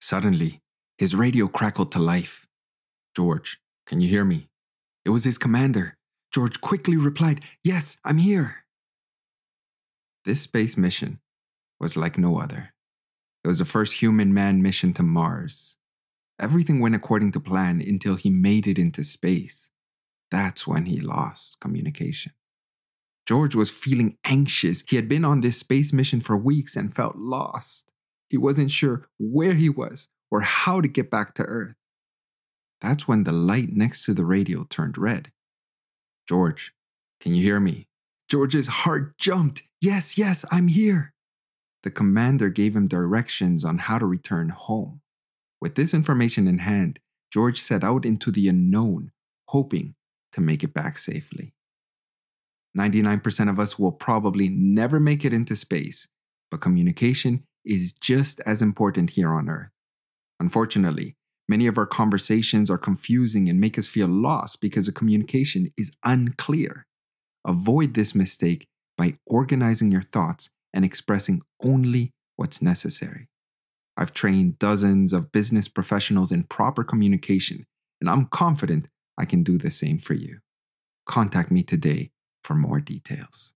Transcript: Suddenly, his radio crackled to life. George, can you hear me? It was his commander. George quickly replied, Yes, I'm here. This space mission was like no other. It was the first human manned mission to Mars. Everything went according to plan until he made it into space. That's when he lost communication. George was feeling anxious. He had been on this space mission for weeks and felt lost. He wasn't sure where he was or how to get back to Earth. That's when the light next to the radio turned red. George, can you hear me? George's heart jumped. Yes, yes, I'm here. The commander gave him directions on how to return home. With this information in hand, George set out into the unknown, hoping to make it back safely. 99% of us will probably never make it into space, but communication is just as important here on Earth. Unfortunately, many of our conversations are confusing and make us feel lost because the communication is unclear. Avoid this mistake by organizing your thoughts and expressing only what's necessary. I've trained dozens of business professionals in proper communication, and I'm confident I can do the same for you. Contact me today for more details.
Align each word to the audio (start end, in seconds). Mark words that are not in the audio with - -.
Suddenly, 0.00 0.60
his 0.98 1.14
radio 1.14 1.48
crackled 1.48 1.92
to 1.92 1.98
life. 1.98 2.46
George, 3.14 3.60
can 3.86 4.00
you 4.00 4.08
hear 4.08 4.24
me? 4.24 4.48
It 5.04 5.10
was 5.10 5.24
his 5.24 5.38
commander. 5.38 5.96
George 6.32 6.60
quickly 6.60 6.96
replied, 6.96 7.40
Yes, 7.64 7.98
I'm 8.04 8.18
here. 8.18 8.64
This 10.24 10.42
space 10.42 10.76
mission 10.76 11.20
was 11.80 11.96
like 11.96 12.18
no 12.18 12.40
other. 12.40 12.72
It 13.42 13.48
was 13.48 13.58
the 13.58 13.64
first 13.64 13.94
human 13.94 14.34
manned 14.34 14.62
mission 14.62 14.92
to 14.94 15.02
Mars. 15.02 15.76
Everything 16.38 16.80
went 16.80 16.94
according 16.94 17.32
to 17.32 17.40
plan 17.40 17.80
until 17.80 18.16
he 18.16 18.30
made 18.30 18.66
it 18.66 18.78
into 18.78 19.04
space. 19.04 19.70
That's 20.30 20.66
when 20.66 20.86
he 20.86 21.00
lost 21.00 21.58
communication. 21.60 22.32
George 23.26 23.54
was 23.54 23.70
feeling 23.70 24.16
anxious. 24.24 24.82
He 24.88 24.96
had 24.96 25.08
been 25.08 25.24
on 25.24 25.40
this 25.40 25.58
space 25.58 25.92
mission 25.92 26.20
for 26.20 26.36
weeks 26.36 26.76
and 26.76 26.94
felt 26.94 27.16
lost. 27.16 27.90
He 28.30 28.38
wasn't 28.38 28.70
sure 28.70 29.08
where 29.18 29.54
he 29.54 29.68
was 29.68 30.08
or 30.30 30.40
how 30.40 30.80
to 30.80 30.88
get 30.88 31.10
back 31.10 31.34
to 31.34 31.42
Earth. 31.42 31.74
That's 32.80 33.06
when 33.06 33.24
the 33.24 33.32
light 33.32 33.72
next 33.72 34.04
to 34.04 34.14
the 34.14 34.24
radio 34.24 34.64
turned 34.64 34.96
red. 34.96 35.32
George, 36.28 36.72
can 37.20 37.34
you 37.34 37.42
hear 37.42 37.60
me? 37.60 37.88
George's 38.30 38.68
heart 38.68 39.18
jumped. 39.18 39.64
Yes, 39.80 40.16
yes, 40.16 40.44
I'm 40.50 40.68
here. 40.68 41.12
The 41.82 41.90
commander 41.90 42.48
gave 42.50 42.76
him 42.76 42.86
directions 42.86 43.64
on 43.64 43.78
how 43.78 43.98
to 43.98 44.06
return 44.06 44.50
home. 44.50 45.00
With 45.60 45.74
this 45.74 45.92
information 45.92 46.46
in 46.46 46.58
hand, 46.58 47.00
George 47.32 47.60
set 47.60 47.82
out 47.82 48.04
into 48.04 48.30
the 48.30 48.48
unknown, 48.48 49.10
hoping 49.48 49.96
to 50.32 50.40
make 50.40 50.62
it 50.62 50.72
back 50.72 50.96
safely. 50.96 51.54
99% 52.78 53.50
of 53.50 53.58
us 53.58 53.78
will 53.78 53.92
probably 53.92 54.48
never 54.48 55.00
make 55.00 55.24
it 55.24 55.32
into 55.32 55.56
space, 55.56 56.06
but 56.50 56.60
communication 56.60 57.44
is 57.64 57.92
just 57.92 58.40
as 58.46 58.62
important 58.62 59.10
here 59.10 59.32
on 59.32 59.48
Earth. 59.48 59.70
Unfortunately, 60.38 61.16
many 61.48 61.66
of 61.66 61.76
our 61.76 61.86
conversations 61.86 62.70
are 62.70 62.78
confusing 62.78 63.48
and 63.48 63.60
make 63.60 63.78
us 63.78 63.86
feel 63.86 64.08
lost 64.08 64.60
because 64.60 64.86
the 64.86 64.92
communication 64.92 65.72
is 65.76 65.96
unclear. 66.04 66.86
Avoid 67.46 67.94
this 67.94 68.14
mistake 68.14 68.66
by 68.96 69.14
organizing 69.26 69.90
your 69.90 70.02
thoughts 70.02 70.50
and 70.72 70.84
expressing 70.84 71.42
only 71.62 72.12
what's 72.36 72.62
necessary. 72.62 73.28
I've 73.96 74.12
trained 74.12 74.58
dozens 74.58 75.12
of 75.12 75.32
business 75.32 75.68
professionals 75.68 76.32
in 76.32 76.44
proper 76.44 76.84
communication, 76.84 77.66
and 78.00 78.08
I'm 78.08 78.26
confident 78.26 78.88
I 79.18 79.24
can 79.24 79.42
do 79.42 79.58
the 79.58 79.70
same 79.70 79.98
for 79.98 80.14
you. 80.14 80.38
Contact 81.06 81.50
me 81.50 81.62
today 81.62 82.10
for 82.42 82.54
more 82.54 82.80
details. 82.80 83.48